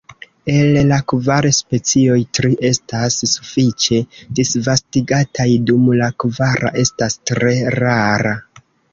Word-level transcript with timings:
El 0.51 0.77
la 0.91 0.95
kvar 1.11 1.47
specioj, 1.55 2.15
tri 2.37 2.49
estas 2.69 3.17
sufiĉe 3.33 3.99
disvastigataj, 4.39 5.47
dum 5.71 5.83
la 5.99 6.07
kvara 6.25 6.73
estas 6.85 7.19
tre 7.33 7.53
rara. 7.77 8.33